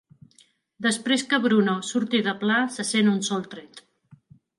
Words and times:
Després 0.85 1.25
que 1.33 1.39
Bruno 1.43 1.75
surti 1.89 2.21
de 2.29 2.33
pla, 2.45 2.57
se 2.77 2.87
sent 2.93 3.13
un 3.13 3.21
sol 3.29 3.45
tret. 3.53 3.83